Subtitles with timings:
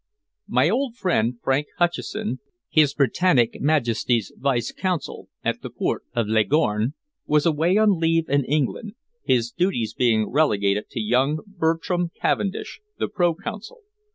[0.47, 2.39] My old friend Frank Hutcheson,
[2.71, 6.95] His Britannic Majesty's Vice Consul at the port of Leghorn,
[7.27, 13.07] was away on leave in England, his duties being relegated to young Bertram Cavendish, the
[13.09, 13.81] pro Consul.